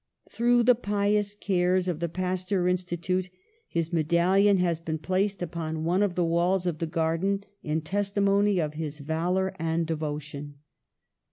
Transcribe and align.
Through 0.31 0.63
the 0.63 0.73
pious 0.73 1.35
cares 1.35 1.87
of 1.87 1.99
the 1.99 2.09
Pasteur 2.09 2.63
Insti 2.63 2.99
tute 2.99 3.29
his 3.67 3.93
medallion 3.93 4.57
has 4.57 4.79
been 4.79 4.97
placed 4.97 5.43
upon 5.43 5.83
one 5.83 6.01
of 6.01 6.17
160 6.17 6.17
PASTEUR 6.17 6.23
the 6.23 6.31
walls 6.31 6.65
of 6.65 6.77
the 6.79 6.87
garden, 6.91 7.43
in 7.61 7.81
testimony 7.81 8.57
of 8.59 8.73
his 8.73 8.97
valour 8.97 9.53
and 9.59 9.85
devotion. 9.85 10.55